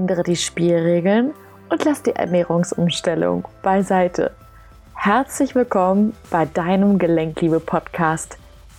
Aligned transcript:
ändere 0.00 0.22
die 0.22 0.36
Spielregeln 0.36 1.34
und 1.68 1.84
lass 1.84 2.02
die 2.02 2.12
Ernährungsumstellung 2.12 3.46
beiseite. 3.62 4.34
Herzlich 4.94 5.54
willkommen 5.54 6.14
bei 6.30 6.46
deinem 6.46 6.98
Gelenkliebe-Podcast, 6.98 8.38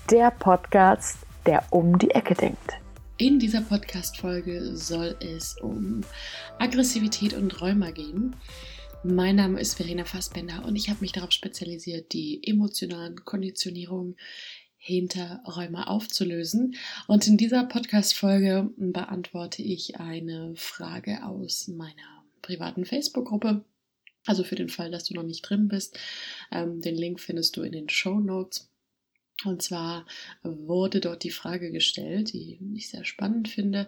der 0.09 0.31
Podcast, 0.31 1.19
der 1.45 1.63
um 1.69 1.99
die 1.99 2.09
Ecke 2.09 2.33
denkt. 2.33 2.73
In 3.17 3.37
dieser 3.37 3.61
Podcast-Folge 3.61 4.75
soll 4.75 5.15
es 5.19 5.57
um 5.61 6.01
Aggressivität 6.57 7.35
und 7.35 7.61
Rheuma 7.61 7.91
gehen. 7.91 8.35
Mein 9.03 9.35
Name 9.35 9.59
ist 9.59 9.75
Verena 9.75 10.05
Fassbender 10.05 10.65
und 10.65 10.75
ich 10.75 10.89
habe 10.89 11.01
mich 11.01 11.11
darauf 11.11 11.31
spezialisiert, 11.31 12.13
die 12.13 12.41
emotionalen 12.47 13.23
Konditionierungen 13.25 14.15
hinter 14.83 15.43
Rheuma 15.45 15.83
aufzulösen. 15.83 16.75
Und 17.07 17.27
in 17.27 17.37
dieser 17.37 17.65
Podcast-Folge 17.65 18.71
beantworte 18.77 19.61
ich 19.61 19.99
eine 19.99 20.55
Frage 20.55 21.23
aus 21.23 21.67
meiner 21.67 22.25
privaten 22.41 22.85
Facebook-Gruppe. 22.85 23.63
Also 24.25 24.43
für 24.43 24.55
den 24.55 24.69
Fall, 24.69 24.89
dass 24.89 25.03
du 25.03 25.13
noch 25.13 25.23
nicht 25.23 25.43
drin 25.43 25.67
bist. 25.67 25.99
Ähm, 26.51 26.81
den 26.81 26.95
Link 26.95 27.19
findest 27.19 27.57
du 27.57 27.61
in 27.61 27.73
den 27.73 27.89
Show 27.89 28.19
Notes. 28.19 28.71
Und 29.45 29.61
zwar 29.61 30.07
wurde 30.41 30.99
dort 30.99 31.23
die 31.23 31.31
Frage 31.31 31.71
gestellt, 31.71 32.33
die 32.33 32.59
ich 32.75 32.89
sehr 32.89 33.05
spannend 33.05 33.49
finde. 33.49 33.87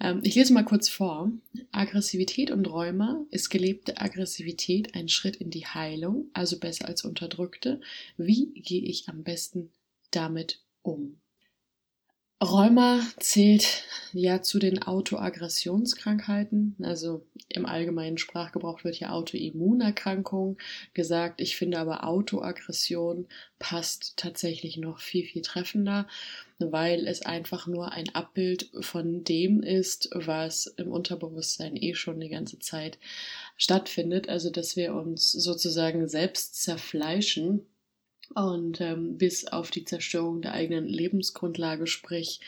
Ähm, 0.00 0.20
ich 0.22 0.34
lese 0.34 0.54
mal 0.54 0.64
kurz 0.64 0.88
vor. 0.88 1.30
Aggressivität 1.72 2.50
und 2.50 2.66
Rheuma 2.66 3.22
ist 3.30 3.50
gelebte 3.50 4.00
Aggressivität 4.00 4.94
ein 4.94 5.10
Schritt 5.10 5.36
in 5.36 5.50
die 5.50 5.66
Heilung, 5.66 6.30
also 6.32 6.58
besser 6.58 6.88
als 6.88 7.04
unterdrückte. 7.04 7.82
Wie 8.16 8.46
gehe 8.54 8.82
ich 8.82 9.10
am 9.10 9.24
besten 9.24 9.70
damit 10.12 10.64
um? 10.82 11.22
Rheuma 12.42 13.00
zählt 13.20 13.84
ja 14.12 14.42
zu 14.42 14.58
den 14.58 14.82
Autoaggressionskrankheiten. 14.82 16.74
Also 16.82 17.24
im 17.48 17.66
allgemeinen 17.66 18.18
Sprachgebrauch 18.18 18.82
wird 18.82 18.98
ja 18.98 19.10
Autoimmunerkrankung 19.10 20.58
gesagt. 20.92 21.40
Ich 21.40 21.56
finde 21.56 21.78
aber 21.78 22.04
Autoaggression 22.04 23.28
passt 23.60 24.16
tatsächlich 24.16 24.76
noch 24.76 24.98
viel, 24.98 25.24
viel 25.24 25.42
treffender, 25.42 26.08
weil 26.58 27.06
es 27.06 27.22
einfach 27.22 27.68
nur 27.68 27.92
ein 27.92 28.12
Abbild 28.12 28.70
von 28.80 29.22
dem 29.22 29.62
ist, 29.62 30.10
was 30.12 30.66
im 30.66 30.90
Unterbewusstsein 30.90 31.76
eh 31.76 31.94
schon 31.94 32.18
die 32.18 32.28
ganze 32.28 32.58
Zeit 32.58 32.98
stattfindet. 33.56 34.28
Also 34.28 34.50
dass 34.50 34.74
wir 34.74 34.94
uns 34.94 35.30
sozusagen 35.30 36.08
selbst 36.08 36.60
zerfleischen 36.60 37.66
und 38.34 38.80
ähm, 38.80 39.18
bis 39.18 39.46
auf 39.46 39.70
die 39.70 39.84
Zerstörung 39.84 40.42
der 40.42 40.52
eigenen 40.52 40.86
Lebensgrundlage, 40.86 41.86
sprich 41.86 42.40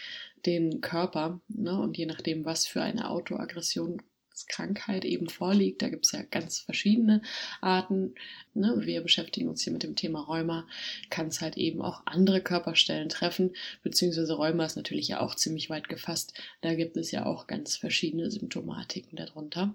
den 0.46 0.80
Körper. 0.80 1.40
Ne? 1.48 1.78
Und 1.78 1.96
je 1.96 2.06
nachdem, 2.06 2.44
was 2.44 2.66
für 2.66 2.82
eine 2.82 3.10
Autoaggressionskrankheit 3.10 5.04
eben 5.04 5.28
vorliegt, 5.28 5.82
da 5.82 5.88
gibt 5.88 6.06
es 6.06 6.12
ja 6.12 6.22
ganz 6.22 6.58
verschiedene 6.60 7.22
Arten. 7.60 8.14
Ne? 8.52 8.76
Wir 8.80 9.00
beschäftigen 9.00 9.48
uns 9.48 9.62
hier 9.62 9.72
mit 9.72 9.82
dem 9.82 9.96
Thema 9.96 10.20
Rheuma, 10.20 10.66
kann 11.10 11.28
es 11.28 11.40
halt 11.40 11.56
eben 11.56 11.82
auch 11.82 12.02
andere 12.06 12.40
Körperstellen 12.40 13.08
treffen, 13.08 13.54
beziehungsweise 13.82 14.34
Rheuma 14.34 14.64
ist 14.64 14.76
natürlich 14.76 15.08
ja 15.08 15.20
auch 15.20 15.34
ziemlich 15.34 15.70
weit 15.70 15.88
gefasst. 15.88 16.34
Da 16.60 16.74
gibt 16.74 16.96
es 16.96 17.10
ja 17.10 17.26
auch 17.26 17.46
ganz 17.46 17.76
verschiedene 17.76 18.30
Symptomatiken 18.30 19.16
darunter. 19.16 19.74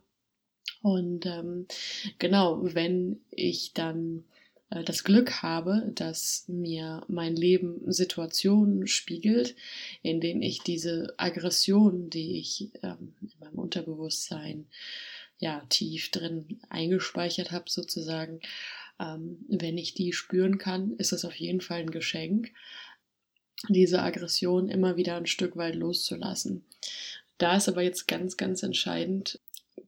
Und 0.81 1.25
ähm, 1.25 1.67
genau, 2.19 2.59
wenn 2.61 3.19
ich 3.31 3.73
dann 3.73 4.23
das 4.69 5.03
Glück 5.03 5.41
habe, 5.41 5.91
dass 5.95 6.45
mir 6.47 7.03
mein 7.07 7.35
Leben 7.35 7.91
Situationen 7.91 8.85
spiegelt, 8.85 9.55
in 10.03 10.21
denen 10.21 10.43
ich 10.43 10.59
diese 10.61 11.13
Aggression, 11.17 12.09
die 12.09 12.39
ich 12.39 12.69
ähm, 12.83 13.15
in 13.21 13.31
meinem 13.39 13.57
Unterbewusstsein 13.57 14.67
ja 15.39 15.63
tief 15.69 16.11
drin 16.11 16.59
eingespeichert 16.69 17.51
habe, 17.51 17.65
sozusagen, 17.67 18.41
ähm, 18.99 19.43
wenn 19.47 19.77
ich 19.77 19.95
die 19.95 20.13
spüren 20.13 20.59
kann, 20.59 20.95
ist 20.97 21.13
das 21.13 21.25
auf 21.25 21.35
jeden 21.35 21.61
Fall 21.61 21.79
ein 21.79 21.91
Geschenk, 21.91 22.51
diese 23.69 24.03
Aggression 24.03 24.69
immer 24.69 24.97
wieder 24.97 25.17
ein 25.17 25.25
Stück 25.25 25.57
weit 25.57 25.75
loszulassen. 25.75 26.63
Da 27.39 27.57
ist 27.57 27.69
aber 27.69 27.81
jetzt 27.81 28.07
ganz, 28.07 28.37
ganz 28.37 28.63
entscheidend, 28.63 29.39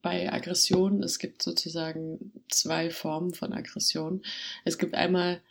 bei 0.01 0.31
Aggression, 0.31 1.03
es 1.03 1.19
gibt 1.19 1.41
sozusagen 1.41 2.33
zwei 2.49 2.89
Formen 2.89 3.33
von 3.33 3.53
Aggression. 3.53 4.23
Es 4.65 4.77
gibt 4.77 4.95
einmal 4.95 5.41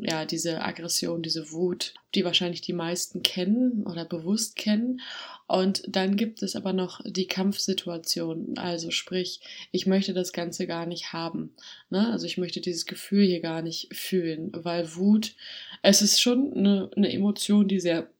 ja, 0.00 0.24
diese 0.24 0.62
Aggression, 0.62 1.22
diese 1.22 1.52
Wut, 1.52 1.94
die 2.14 2.24
wahrscheinlich 2.24 2.60
die 2.60 2.72
meisten 2.72 3.22
kennen 3.22 3.86
oder 3.86 4.04
bewusst 4.04 4.56
kennen. 4.56 5.00
Und 5.46 5.82
dann 5.86 6.16
gibt 6.16 6.42
es 6.42 6.56
aber 6.56 6.72
noch 6.72 7.00
die 7.04 7.26
Kampfsituation. 7.26 8.56
Also 8.56 8.90
sprich, 8.90 9.40
ich 9.72 9.86
möchte 9.86 10.14
das 10.14 10.32
Ganze 10.32 10.66
gar 10.66 10.86
nicht 10.86 11.12
haben. 11.12 11.54
Ne? 11.90 12.10
Also 12.10 12.26
ich 12.26 12.38
möchte 12.38 12.60
dieses 12.60 12.86
Gefühl 12.86 13.24
hier 13.24 13.40
gar 13.40 13.62
nicht 13.62 13.94
fühlen, 13.94 14.50
weil 14.52 14.94
Wut, 14.96 15.34
es 15.82 16.02
ist 16.02 16.20
schon 16.20 16.52
eine, 16.54 16.90
eine 16.96 17.12
Emotion, 17.12 17.68
die 17.68 17.80
sehr, 17.80 18.10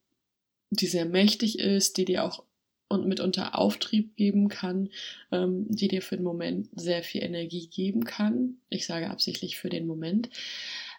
die 0.70 0.86
sehr 0.86 1.06
mächtig 1.06 1.58
ist, 1.58 1.96
die 1.96 2.04
dir 2.04 2.24
auch 2.24 2.44
und 2.94 3.06
mitunter 3.06 3.58
Auftrieb 3.58 4.16
geben 4.16 4.48
kann, 4.48 4.90
ähm, 5.32 5.66
die 5.68 5.88
dir 5.88 6.02
für 6.02 6.16
den 6.16 6.24
Moment 6.24 6.68
sehr 6.74 7.02
viel 7.02 7.22
Energie 7.22 7.68
geben 7.68 8.04
kann. 8.04 8.56
Ich 8.70 8.86
sage 8.86 9.10
absichtlich 9.10 9.58
für 9.58 9.68
den 9.68 9.86
Moment. 9.86 10.30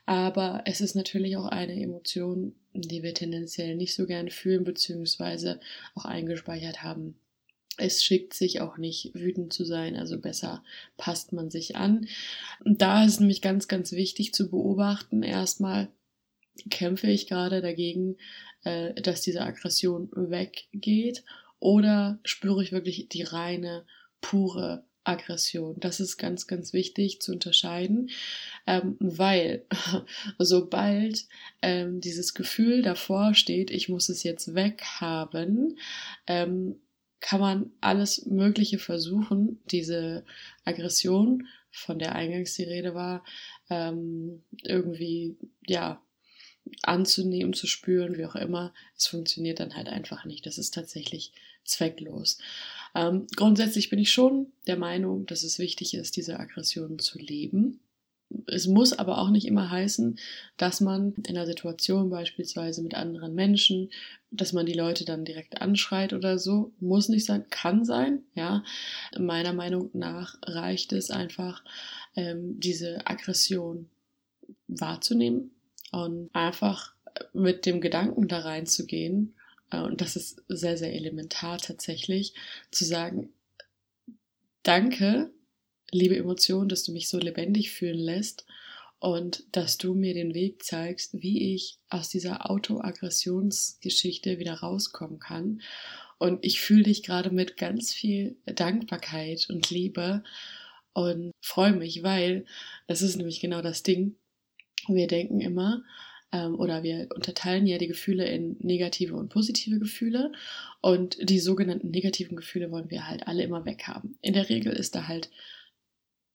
Aber 0.06 0.62
es 0.66 0.82
ist 0.82 0.96
natürlich 0.96 1.36
auch 1.38 1.48
eine 1.48 1.82
Emotion, 1.82 2.54
die 2.74 3.02
wir 3.02 3.14
tendenziell 3.14 3.76
nicht 3.76 3.96
so 3.96 4.06
gern 4.06 4.30
fühlen, 4.30 4.64
beziehungsweise 4.64 5.60
auch 5.96 6.06
eingespeichert 6.06 6.84
haben. 6.84 7.16
Es 7.78 8.04
schickt 8.04 8.34
sich 8.34 8.62
auch 8.62 8.78
nicht, 8.78 9.16
wütend 9.16 9.52
zu 9.52 9.66
sein, 9.66 9.98
also 9.98 10.20
besser 10.20 10.64
passt 10.96 11.34
man 11.34 11.50
sich 11.50 11.76
an. 11.76 12.08
Und 12.64 12.82
da 12.82 13.04
ist 13.04 13.20
nämlich 13.20 13.42
ganz, 13.42 13.68
ganz 13.68 13.92
wichtig 13.92 14.34
zu 14.34 14.50
beobachten, 14.50 15.24
erstmal, 15.24 15.90
kämpfe 16.70 17.08
ich 17.08 17.28
gerade 17.28 17.62
dagegen, 17.62 18.16
äh, 18.64 18.94
dass 19.02 19.22
diese 19.22 19.42
Aggression 19.42 20.10
weggeht 20.14 21.24
oder 21.60 22.20
spüre 22.24 22.64
ich 22.64 22.72
wirklich 22.72 23.10
die 23.10 23.24
reine, 23.24 23.86
pure 24.22 24.86
Aggression. 25.06 25.76
Das 25.80 26.00
ist 26.00 26.18
ganz, 26.18 26.48
ganz 26.48 26.74
wichtig 26.74 27.22
zu 27.22 27.32
unterscheiden, 27.32 28.10
ähm, 28.68 28.98
weil 29.00 29.66
sobald 30.40 31.26
ähm, 31.62 32.02
dieses 32.02 32.34
Gefühl 32.34 32.82
davor 32.82 33.34
steht, 33.36 33.72
ich 33.72 33.88
muss 33.88 34.10
es 34.10 34.24
jetzt 34.24 34.56
weghaben, 34.56 35.78
ähm, 36.28 36.76
kann 37.22 37.40
man 37.40 37.72
alles 37.82 38.26
Mögliche 38.26 38.78
versuchen, 38.78 39.60
diese 39.66 40.26
Aggression, 40.64 41.48
von 41.72 42.00
der 42.00 42.16
eingangs 42.16 42.56
die 42.56 42.64
Rede 42.64 42.94
war, 42.94 43.24
ähm, 43.70 44.44
irgendwie, 44.64 45.36
ja, 45.68 46.02
anzunehmen, 46.84 47.54
zu 47.54 47.68
spüren, 47.68 48.18
wie 48.18 48.26
auch 48.26 48.36
immer. 48.36 48.74
Es 48.98 49.08
funktioniert 49.08 49.60
dann 49.60 49.76
halt 49.76 49.88
einfach 49.88 50.26
nicht. 50.26 50.46
Das 50.46 50.58
ist 50.58 50.74
tatsächlich 50.74 51.32
zwecklos. 51.64 52.38
Ähm, 52.94 53.28
grundsätzlich 53.36 53.90
bin 53.90 54.00
ich 54.00 54.12
schon 54.12 54.48
der 54.68 54.78
Meinung, 54.78 55.26
dass 55.26 55.44
es 55.44 55.60
wichtig 55.60 55.94
ist, 55.94 56.16
diese 56.16 56.40
Aggressionen 56.40 57.00
zu 57.00 57.20
leben. 57.20 57.82
Es 58.48 58.66
muss 58.68 58.94
aber 58.94 59.20
auch 59.20 59.30
nicht 59.30 59.46
immer 59.46 59.70
heißen, 59.70 60.18
dass 60.58 60.82
man 60.82 61.14
in 61.14 61.26
einer 61.28 61.46
Situation 61.46 62.10
beispielsweise 62.10 62.82
mit 62.82 62.96
anderen 62.96 63.36
Menschen, 63.36 63.92
dass 64.32 64.52
man 64.52 64.66
die 64.66 64.74
Leute 64.74 65.06
dann 65.06 65.26
direkt 65.26 65.62
anschreit 65.62 66.12
oder 66.14 66.40
so. 66.40 66.74
Muss 66.80 67.08
nicht 67.08 67.26
sein, 67.26 67.46
kann 67.50 67.86
sein, 67.86 68.24
ja. 68.34 68.64
Meiner 69.18 69.54
Meinung 69.54 69.90
nach 69.94 70.38
reicht 70.44 70.92
es 70.92 71.12
einfach, 71.12 71.64
ähm, 72.16 72.60
diese 72.60 73.06
Aggression 73.06 73.90
wahrzunehmen, 74.68 75.52
und 75.96 76.30
einfach 76.34 76.94
mit 77.32 77.66
dem 77.66 77.80
Gedanken 77.80 78.28
da 78.28 78.40
reinzugehen, 78.40 79.34
äh, 79.72 79.80
und 79.80 80.02
das 80.02 80.18
ist 80.18 80.44
sehr, 80.50 80.78
sehr 80.78 80.94
elementar 80.94 81.58
tatsächlich, 81.58 82.34
zu 82.70 82.84
sagen, 82.84 83.30
danke, 84.62 85.32
liebe 85.92 86.18
Emotion, 86.18 86.68
dass 86.68 86.84
du 86.84 86.92
mich 86.92 87.08
so 87.08 87.18
lebendig 87.18 87.72
fühlen 87.72 87.98
lässt 87.98 88.46
und 89.00 89.46
dass 89.54 89.78
du 89.78 89.94
mir 89.94 90.14
den 90.14 90.34
Weg 90.34 90.64
zeigst, 90.64 91.22
wie 91.22 91.56
ich 91.56 91.80
aus 91.90 92.10
dieser 92.10 92.50
Autoaggressionsgeschichte 92.50 94.38
wieder 94.38 94.56
rauskommen 94.56 95.20
kann. 95.20 95.62
Und 96.18 96.44
ich 96.44 96.60
fühle 96.60 96.84
dich 96.84 97.04
gerade 97.04 97.30
mit 97.30 97.56
ganz 97.56 97.94
viel 97.94 98.36
Dankbarkeit 98.46 99.48
und 99.50 99.70
Liebe 99.70 100.24
und 100.92 101.32
freue 101.42 101.74
mich, 101.74 102.04
weil 102.04 102.46
das 102.88 103.02
ist 103.02 103.16
nämlich 103.16 103.40
genau 103.40 103.62
das 103.62 103.82
Ding. 103.82 104.18
Wir 104.88 105.08
denken 105.08 105.42
immer, 105.42 105.84
ähm, 106.32 106.60
oder 106.60 106.84
wir 106.84 107.08
unterteilen 107.16 107.68
ja 107.68 107.78
die 107.78 107.88
Gefühle 107.88 108.28
in 108.28 108.58
negative 108.60 109.16
und 109.16 109.30
positive 109.30 109.80
Gefühle. 109.80 110.32
Und 110.82 111.18
die 111.30 111.40
sogenannten 111.40 111.92
negativen 111.92 112.36
Gefühle 112.36 112.72
wollen 112.72 112.90
wir 112.90 113.08
halt 113.08 113.28
alle 113.28 113.44
immer 113.44 113.66
weghaben. 113.66 114.18
In 114.22 114.34
der 114.34 114.50
Regel 114.50 114.74
ist 114.74 114.96
da 114.96 115.08
halt 115.08 115.30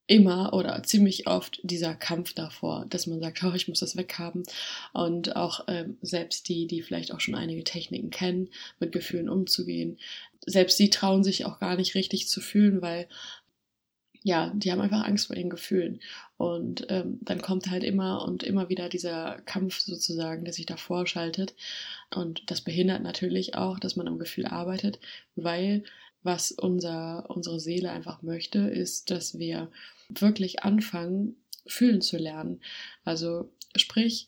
immer 0.06 0.52
oder 0.54 0.82
ziemlich 0.82 1.28
oft 1.28 1.60
dieser 1.62 1.94
Kampf 1.94 2.32
davor, 2.32 2.84
dass 2.88 3.06
man 3.06 3.20
sagt, 3.20 3.42
oh, 3.44 3.52
ich 3.54 3.68
muss 3.68 3.80
das 3.80 3.96
weghaben. 3.96 4.42
Und 4.92 5.36
auch 5.36 5.64
ähm, 5.68 5.98
selbst 6.02 6.48
die, 6.48 6.66
die 6.66 6.82
vielleicht 6.82 7.12
auch 7.12 7.20
schon 7.20 7.36
einige 7.36 7.62
Techniken 7.62 8.10
kennen, 8.10 8.48
mit 8.80 8.92
Gefühlen 8.92 9.28
umzugehen, 9.28 9.98
selbst 10.46 10.78
die 10.78 10.90
trauen 10.90 11.22
sich 11.22 11.44
auch 11.44 11.60
gar 11.60 11.76
nicht 11.76 11.94
richtig 11.94 12.26
zu 12.26 12.40
fühlen, 12.40 12.80
weil 12.80 13.08
ja, 14.22 14.52
die 14.54 14.70
haben 14.70 14.80
einfach 14.80 15.04
Angst 15.04 15.28
vor 15.28 15.36
ihren 15.36 15.50
Gefühlen. 15.50 16.00
Und 16.36 16.86
ähm, 16.90 17.18
dann 17.22 17.40
kommt 17.40 17.70
halt 17.70 17.84
immer 17.84 18.24
und 18.24 18.42
immer 18.42 18.68
wieder 18.68 18.88
dieser 18.88 19.40
Kampf 19.46 19.80
sozusagen, 19.80 20.44
der 20.44 20.52
sich 20.52 20.66
davor 20.66 21.06
schaltet. 21.06 21.54
Und 22.14 22.50
das 22.50 22.60
behindert 22.60 23.02
natürlich 23.02 23.54
auch, 23.54 23.78
dass 23.78 23.96
man 23.96 24.08
am 24.08 24.18
Gefühl 24.18 24.46
arbeitet, 24.46 25.00
weil 25.36 25.84
was 26.22 26.52
unser, 26.52 27.30
unsere 27.30 27.60
Seele 27.60 27.90
einfach 27.90 28.22
möchte, 28.22 28.58
ist, 28.58 29.10
dass 29.10 29.38
wir 29.38 29.70
wirklich 30.08 30.64
anfangen, 30.64 31.36
fühlen 31.66 32.02
zu 32.02 32.18
lernen. 32.18 32.60
Also 33.04 33.50
sprich, 33.76 34.26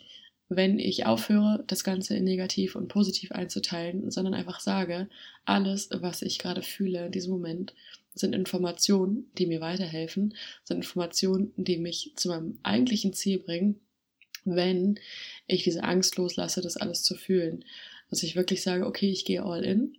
wenn 0.49 0.79
ich 0.79 1.07
aufhöre, 1.07 1.65
das 1.67 1.85
Ganze 1.85 2.17
in 2.17 2.25
negativ 2.25 2.77
und 2.77 2.89
positiv 2.89 3.33
einzuteilen, 3.33 4.11
sondern 4.11 4.35
einfach 4.35 4.61
sage, 4.61 5.09
alles, 5.45 5.91
was 5.93 6.23
ich 6.23 6.39
gerade 6.39 6.63
fühle 6.63 7.07
in 7.07 7.13
diesem 7.13 7.33
Moment, 7.33 7.75
sind 8.15 8.35
Informationen, 8.35 9.31
die 9.39 9.47
mir 9.47 9.61
weiterhelfen, 9.61 10.35
sind 10.65 10.79
Informationen, 10.79 11.53
die 11.57 11.79
mich 11.79 12.13
zu 12.17 12.29
meinem 12.29 12.59
eigentlichen 12.63 13.13
Ziel 13.13 13.39
bringen, 13.39 13.81
wenn 14.45 14.99
ich 15.47 15.65
diese 15.65 15.85
Angst 15.85 16.17
loslasse, 16.17 16.61
das 16.61 16.77
alles 16.77 17.03
zu 17.03 17.15
fühlen. 17.15 17.65
Dass 18.11 18.23
ich 18.23 18.37
wirklich 18.37 18.63
sage, 18.63 18.87
okay, 18.87 19.11
ich 19.11 19.25
gehe 19.25 19.43
all 19.43 19.65
in 19.65 19.97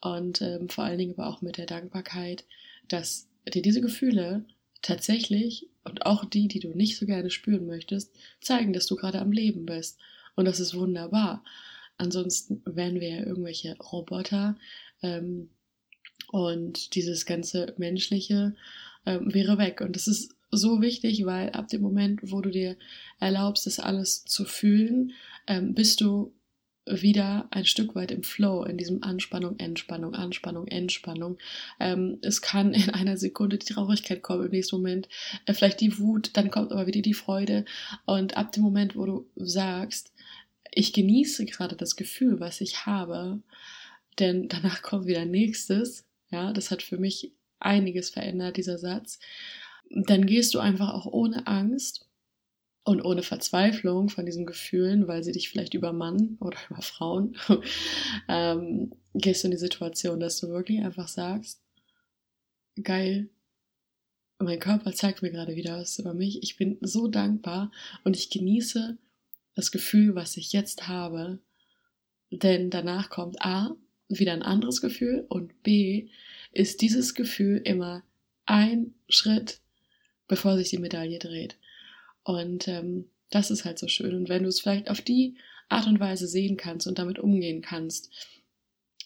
und 0.00 0.40
ähm, 0.40 0.68
vor 0.68 0.84
allen 0.84 0.98
Dingen 0.98 1.14
aber 1.18 1.28
auch 1.28 1.42
mit 1.42 1.58
der 1.58 1.66
Dankbarkeit, 1.66 2.44
dass 2.88 3.28
dir 3.52 3.62
diese 3.62 3.80
Gefühle 3.80 4.44
tatsächlich 4.82 5.68
und 5.84 6.06
auch 6.06 6.24
die, 6.24 6.48
die 6.48 6.60
du 6.60 6.68
nicht 6.68 6.96
so 6.96 7.06
gerne 7.06 7.30
spüren 7.30 7.66
möchtest, 7.66 8.14
zeigen, 8.40 8.72
dass 8.72 8.86
du 8.86 8.96
gerade 8.96 9.20
am 9.20 9.32
Leben 9.32 9.66
bist. 9.66 9.98
Und 10.36 10.46
das 10.46 10.60
ist 10.60 10.74
wunderbar. 10.74 11.44
Ansonsten 11.98 12.62
wären 12.64 13.00
wir 13.00 13.08
ja 13.08 13.26
irgendwelche 13.26 13.76
Roboter 13.76 14.56
ähm, 15.02 15.50
und 16.30 16.94
dieses 16.94 17.26
ganze 17.26 17.74
Menschliche 17.76 18.54
ähm, 19.06 19.32
wäre 19.32 19.58
weg. 19.58 19.80
Und 19.80 19.96
das 19.96 20.06
ist 20.06 20.34
so 20.50 20.80
wichtig, 20.80 21.24
weil 21.26 21.50
ab 21.50 21.68
dem 21.68 21.82
Moment, 21.82 22.20
wo 22.22 22.40
du 22.40 22.50
dir 22.50 22.76
erlaubst, 23.18 23.66
das 23.66 23.78
alles 23.78 24.24
zu 24.24 24.44
fühlen, 24.44 25.12
ähm, 25.46 25.74
bist 25.74 26.00
du 26.00 26.32
wieder 26.86 27.46
ein 27.50 27.66
Stück 27.66 27.94
weit 27.94 28.10
im 28.10 28.22
Flow, 28.22 28.64
in 28.64 28.76
diesem 28.76 29.02
Anspannung, 29.02 29.58
Entspannung, 29.58 30.14
Anspannung, 30.14 30.66
Entspannung. 30.66 31.38
Ähm, 31.78 32.18
es 32.22 32.42
kann 32.42 32.72
in 32.74 32.90
einer 32.90 33.16
Sekunde 33.16 33.58
die 33.58 33.72
Traurigkeit 33.72 34.22
kommen, 34.22 34.46
im 34.46 34.50
nächsten 34.50 34.76
Moment 34.76 35.08
äh, 35.46 35.54
vielleicht 35.54 35.80
die 35.80 35.98
Wut, 35.98 36.30
dann 36.34 36.50
kommt 36.50 36.72
aber 36.72 36.86
wieder 36.86 37.02
die 37.02 37.14
Freude. 37.14 37.64
Und 38.06 38.36
ab 38.36 38.52
dem 38.52 38.62
Moment, 38.62 38.96
wo 38.96 39.06
du 39.06 39.26
sagst, 39.36 40.12
ich 40.72 40.92
genieße 40.92 41.46
gerade 41.46 41.76
das 41.76 41.96
Gefühl, 41.96 42.40
was 42.40 42.60
ich 42.60 42.86
habe, 42.86 43.40
denn 44.18 44.48
danach 44.48 44.82
kommt 44.82 45.06
wieder 45.06 45.24
nächstes. 45.24 46.04
Ja, 46.30 46.52
das 46.52 46.70
hat 46.70 46.82
für 46.82 46.98
mich 46.98 47.32
einiges 47.58 48.10
verändert, 48.10 48.56
dieser 48.56 48.78
Satz. 48.78 49.18
Dann 49.90 50.26
gehst 50.26 50.54
du 50.54 50.60
einfach 50.60 50.94
auch 50.94 51.06
ohne 51.06 51.46
Angst 51.46 52.08
und 52.84 53.04
ohne 53.04 53.22
Verzweiflung 53.22 54.08
von 54.08 54.24
diesen 54.26 54.46
Gefühlen, 54.46 55.06
weil 55.06 55.22
sie 55.22 55.32
dich 55.32 55.48
vielleicht 55.48 55.74
übermannen 55.74 56.38
oder 56.40 56.58
über 56.70 56.82
Frauen, 56.82 57.36
ähm, 58.28 58.92
gehst 59.14 59.42
du 59.42 59.48
in 59.48 59.52
die 59.52 59.58
Situation, 59.58 60.20
dass 60.20 60.40
du 60.40 60.48
wirklich 60.48 60.80
einfach 60.80 61.08
sagst, 61.08 61.62
geil, 62.82 63.28
mein 64.38 64.58
Körper 64.58 64.92
zeigt 64.92 65.20
mir 65.20 65.30
gerade 65.30 65.54
wieder 65.54 65.78
was 65.78 65.98
über 65.98 66.14
mich. 66.14 66.42
Ich 66.42 66.56
bin 66.56 66.78
so 66.80 67.08
dankbar 67.08 67.70
und 68.04 68.16
ich 68.16 68.30
genieße 68.30 68.96
das 69.54 69.70
Gefühl, 69.70 70.14
was 70.14 70.36
ich 70.38 70.52
jetzt 70.52 70.88
habe. 70.88 71.40
Denn 72.30 72.70
danach 72.70 73.10
kommt 73.10 73.44
A, 73.44 73.76
wieder 74.10 74.32
ein 74.32 74.42
anderes 74.42 74.80
Gefühl 74.80 75.24
und 75.28 75.62
B, 75.62 76.08
ist 76.52 76.82
dieses 76.82 77.14
Gefühl 77.14 77.62
immer 77.64 78.02
ein 78.44 78.94
Schritt, 79.08 79.60
bevor 80.28 80.56
sich 80.56 80.70
die 80.70 80.78
Medaille 80.78 81.18
dreht. 81.18 81.56
Und 82.24 82.68
ähm, 82.68 83.06
das 83.30 83.50
ist 83.50 83.64
halt 83.64 83.78
so 83.78 83.88
schön. 83.88 84.14
Und 84.14 84.28
wenn 84.28 84.42
du 84.42 84.48
es 84.48 84.60
vielleicht 84.60 84.90
auf 84.90 85.00
die 85.00 85.36
Art 85.68 85.86
und 85.86 86.00
Weise 86.00 86.26
sehen 86.26 86.56
kannst 86.56 86.86
und 86.86 86.98
damit 86.98 87.18
umgehen 87.18 87.62
kannst, 87.62 88.10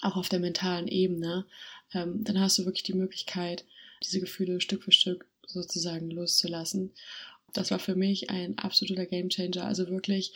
auch 0.00 0.16
auf 0.16 0.28
der 0.28 0.40
mentalen 0.40 0.88
Ebene, 0.88 1.46
ähm, 1.92 2.24
dann 2.24 2.40
hast 2.40 2.58
du 2.58 2.64
wirklich 2.64 2.82
die 2.82 2.94
Möglichkeit, 2.94 3.64
diese 4.02 4.20
Gefühle 4.20 4.60
Stück 4.60 4.82
für 4.82 4.92
Stück 4.92 5.26
sozusagen 5.46 6.10
loszulassen. 6.10 6.92
Das 7.52 7.70
war 7.70 7.78
für 7.78 7.94
mich 7.94 8.30
ein 8.30 8.58
absoluter 8.58 9.06
Gamechanger. 9.06 9.64
Also 9.64 9.88
wirklich 9.88 10.32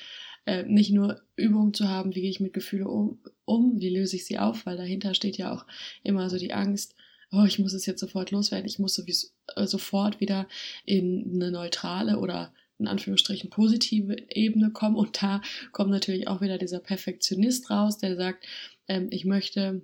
äh, 0.49 0.63
nicht 0.63 0.93
nur 0.93 1.21
Übungen 1.37 1.75
zu 1.75 1.89
haben, 1.89 2.15
wie 2.15 2.23
gehe 2.23 2.31
ich 2.31 2.41
mit 2.41 2.55
Gefühlen 2.55 2.87
um, 2.87 3.19
um, 3.45 3.81
wie 3.81 3.91
löse 3.91 4.17
ich 4.17 4.25
sie 4.25 4.39
auf, 4.39 4.65
weil 4.65 4.79
dahinter 4.79 5.13
steht 5.13 5.37
ja 5.37 5.53
auch 5.53 5.67
immer 6.03 6.31
so 6.31 6.39
die 6.39 6.55
Angst, 6.55 6.95
oh, 7.31 7.45
ich 7.45 7.59
muss 7.59 7.75
es 7.75 7.85
jetzt 7.85 8.01
sofort 8.01 8.31
loswerden, 8.31 8.67
ich 8.67 8.79
muss 8.79 8.95
sowieso, 8.95 9.29
äh, 9.57 9.67
sofort 9.67 10.21
wieder 10.21 10.49
in 10.87 11.33
eine 11.35 11.51
neutrale 11.51 12.19
oder 12.19 12.55
in 12.79 12.87
Anführungsstrichen 12.87 13.51
positive 13.51 14.17
Ebene 14.31 14.71
kommen. 14.71 14.97
Und 14.97 15.23
da 15.23 15.43
kommt 15.73 15.91
natürlich 15.91 16.29
auch 16.29 16.41
wieder 16.41 16.57
dieser 16.57 16.81
Perfektionist 16.81 17.69
raus, 17.69 17.99
der 17.99 18.17
sagt, 18.17 18.47
ähm, 18.87 19.09
ich 19.11 19.27
möchte 19.27 19.83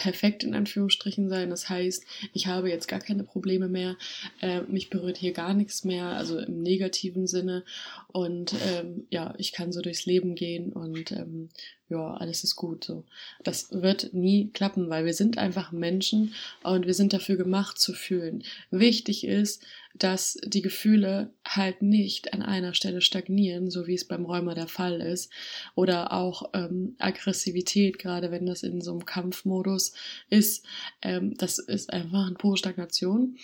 perfekt 0.00 0.44
in 0.44 0.54
Anführungsstrichen 0.54 1.28
sein. 1.28 1.50
Das 1.50 1.68
heißt, 1.68 2.06
ich 2.32 2.46
habe 2.46 2.70
jetzt 2.70 2.88
gar 2.88 3.00
keine 3.00 3.22
Probleme 3.22 3.68
mehr, 3.68 3.96
äh, 4.40 4.62
mich 4.62 4.88
berührt 4.88 5.18
hier 5.18 5.34
gar 5.34 5.52
nichts 5.52 5.84
mehr, 5.84 6.06
also 6.06 6.38
im 6.38 6.62
negativen 6.62 7.26
Sinne. 7.26 7.64
Und 8.08 8.54
ähm, 8.72 9.06
ja, 9.10 9.34
ich 9.36 9.52
kann 9.52 9.72
so 9.72 9.82
durchs 9.82 10.06
Leben 10.06 10.34
gehen 10.34 10.72
und 10.72 11.12
ähm, 11.12 11.50
ja, 11.90 12.14
alles 12.14 12.44
ist 12.44 12.56
gut. 12.56 12.84
So, 12.84 13.04
das 13.42 13.68
wird 13.70 14.14
nie 14.14 14.50
klappen, 14.52 14.88
weil 14.88 15.04
wir 15.04 15.12
sind 15.12 15.36
einfach 15.36 15.72
Menschen 15.72 16.34
und 16.62 16.86
wir 16.86 16.94
sind 16.94 17.12
dafür 17.12 17.36
gemacht 17.36 17.78
zu 17.78 17.92
fühlen. 17.92 18.44
Wichtig 18.70 19.26
ist, 19.26 19.62
dass 19.94 20.38
die 20.44 20.62
Gefühle 20.62 21.30
halt 21.44 21.82
nicht 21.82 22.32
an 22.32 22.42
einer 22.42 22.74
Stelle 22.74 23.00
stagnieren, 23.00 23.70
so 23.70 23.88
wie 23.88 23.94
es 23.94 24.06
beim 24.06 24.24
Rheuma 24.24 24.54
der 24.54 24.68
Fall 24.68 25.00
ist, 25.00 25.32
oder 25.74 26.12
auch 26.12 26.50
ähm, 26.54 26.94
Aggressivität, 26.98 27.98
gerade 27.98 28.30
wenn 28.30 28.46
das 28.46 28.62
in 28.62 28.80
so 28.80 28.92
einem 28.92 29.04
Kampfmodus 29.04 29.92
ist, 30.30 30.64
ähm, 31.02 31.34
das 31.36 31.58
ist 31.58 31.92
einfach 31.92 32.28
eine 32.28 32.36
pure 32.36 32.56
Stagnation. 32.56 33.36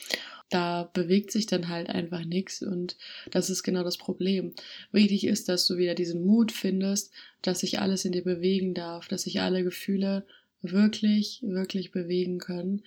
Da 0.49 0.89
bewegt 0.93 1.33
sich 1.33 1.47
dann 1.47 1.69
halt 1.69 1.89
einfach 1.89 2.25
nichts 2.25 2.63
und 2.63 2.97
das 3.31 3.51
ist 3.51 3.63
genau 3.65 3.83
das 3.83 3.97
Problem. 3.97 4.55
Wichtig 4.93 5.27
ist, 5.27 5.49
dass 5.49 5.67
du 5.67 5.77
wieder 5.77 5.95
diesen 5.95 6.25
Mut 6.25 6.53
findest, 6.53 7.13
dass 7.43 7.61
sich 7.61 7.81
alles 7.81 8.05
in 8.05 8.13
dir 8.13 8.23
bewegen 8.23 8.73
darf, 8.73 9.09
dass 9.09 9.23
sich 9.23 9.41
alle 9.41 9.65
Gefühle 9.65 10.25
wirklich, 10.63 11.43
wirklich 11.43 11.91
bewegen 11.91 12.39
können 12.39 12.83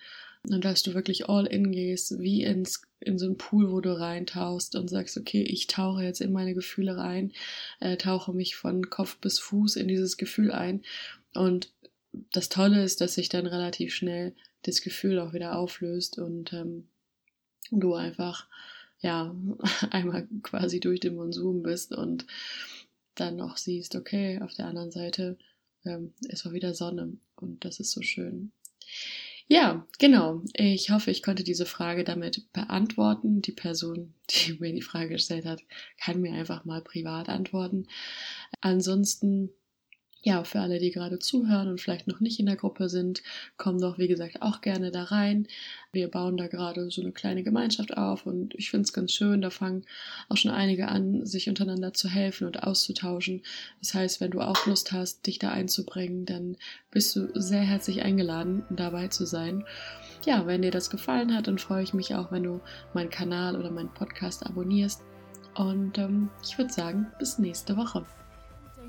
und 0.47 0.63
dass 0.63 0.83
du 0.83 0.93
wirklich 0.93 1.27
all 1.27 1.45
in 1.45 1.71
gehst, 1.71 2.19
wie 2.19 2.43
ins, 2.43 2.81
in 3.01 3.17
so 3.17 3.25
einen 3.25 3.37
Pool, 3.37 3.71
wo 3.71 3.81
du 3.81 3.97
reintauchst 3.97 4.75
und 4.75 4.89
sagst, 4.89 5.17
okay, 5.17 5.41
ich 5.43 5.67
tauche 5.67 6.03
jetzt 6.03 6.21
in 6.21 6.31
meine 6.31 6.53
Gefühle 6.53 6.97
rein, 6.97 7.33
äh, 7.79 7.97
tauche 7.97 8.33
mich 8.33 8.55
von 8.55 8.89
Kopf 8.89 9.17
bis 9.17 9.39
Fuß 9.39 9.75
in 9.75 9.87
dieses 9.87 10.17
Gefühl 10.17 10.51
ein. 10.51 10.81
Und 11.33 11.71
das 12.31 12.49
Tolle 12.49 12.83
ist, 12.83 13.01
dass 13.01 13.15
sich 13.15 13.29
dann 13.29 13.47
relativ 13.47 13.93
schnell 13.93 14.33
das 14.63 14.81
Gefühl 14.81 15.19
auch 15.19 15.33
wieder 15.33 15.57
auflöst 15.57 16.17
und 16.17 16.53
ähm, 16.53 16.87
du 17.71 17.93
einfach 17.93 18.47
ja 18.99 19.35
einmal 19.91 20.27
quasi 20.43 20.79
durch 20.79 20.99
den 20.99 21.15
Monsum 21.15 21.63
bist 21.63 21.93
und 21.93 22.25
dann 23.15 23.35
noch 23.35 23.57
siehst, 23.57 23.95
okay, 23.95 24.39
auf 24.41 24.53
der 24.53 24.67
anderen 24.67 24.91
Seite 24.91 25.37
ähm, 25.85 26.13
ist 26.27 26.45
auch 26.45 26.53
wieder 26.53 26.73
Sonne 26.73 27.17
und 27.35 27.65
das 27.65 27.79
ist 27.79 27.91
so 27.91 28.01
schön. 28.01 28.51
Ja, 29.51 29.87
genau. 29.97 30.43
Ich 30.53 30.91
hoffe, 30.91 31.09
ich 31.09 31.23
konnte 31.23 31.43
diese 31.43 31.65
Frage 31.65 32.03
damit 32.03 32.53
beantworten. 32.53 33.41
Die 33.41 33.51
Person, 33.51 34.13
die 34.29 34.53
mir 34.59 34.71
die 34.73 34.83
Frage 34.83 35.09
gestellt 35.09 35.45
hat, 35.45 35.61
kann 35.99 36.21
mir 36.21 36.33
einfach 36.33 36.65
mal 36.65 36.83
privat 36.83 37.29
antworten. 37.29 37.87
Ansonsten 38.61 39.49
ja, 40.21 40.43
für 40.43 40.59
alle, 40.59 40.79
die 40.79 40.91
gerade 40.91 41.19
zuhören 41.19 41.69
und 41.69 41.79
vielleicht 41.79 42.07
noch 42.07 42.19
nicht 42.19 42.39
in 42.39 42.45
der 42.45 42.57
Gruppe 42.57 42.89
sind, 42.89 43.23
kommen 43.57 43.79
doch, 43.79 43.97
wie 43.97 44.09
gesagt, 44.09 44.41
auch 44.41 44.59
gerne 44.61 44.91
da 44.91 45.03
rein. 45.03 45.47
Wir 45.93 46.09
bauen 46.09 46.35
da 46.35 46.47
gerade 46.47 46.91
so 46.91 47.01
eine 47.01 47.13
kleine 47.13 47.41
Gemeinschaft 47.41 47.95
auf 47.95 48.25
und 48.25 48.53
ich 48.55 48.69
finde 48.69 48.83
es 48.83 48.93
ganz 48.93 49.13
schön. 49.13 49.41
Da 49.41 49.49
fangen 49.49 49.85
auch 50.27 50.35
schon 50.35 50.51
einige 50.51 50.89
an, 50.89 51.25
sich 51.25 51.47
untereinander 51.47 51.93
zu 51.93 52.09
helfen 52.09 52.47
und 52.47 52.63
auszutauschen. 52.63 53.43
Das 53.79 53.93
heißt, 53.93 54.19
wenn 54.19 54.31
du 54.31 54.41
auch 54.41 54.65
Lust 54.65 54.91
hast, 54.91 55.25
dich 55.25 55.39
da 55.39 55.51
einzubringen, 55.51 56.25
dann 56.25 56.57
bist 56.91 57.15
du 57.15 57.29
sehr 57.33 57.61
herzlich 57.61 58.01
eingeladen, 58.01 58.63
dabei 58.69 59.07
zu 59.07 59.25
sein. 59.25 59.63
Ja, 60.25 60.45
wenn 60.45 60.61
dir 60.61 60.71
das 60.71 60.89
gefallen 60.89 61.33
hat, 61.33 61.47
dann 61.47 61.57
freue 61.57 61.83
ich 61.83 61.93
mich 61.93 62.13
auch, 62.13 62.31
wenn 62.31 62.43
du 62.43 62.59
meinen 62.93 63.09
Kanal 63.09 63.55
oder 63.55 63.71
meinen 63.71 63.93
Podcast 63.93 64.45
abonnierst. 64.45 65.01
Und 65.55 65.97
ähm, 65.97 66.29
ich 66.43 66.57
würde 66.57 66.73
sagen, 66.73 67.07
bis 67.19 67.39
nächste 67.39 67.77
Woche. 67.77 68.05